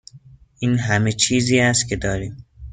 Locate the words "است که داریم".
1.59-2.45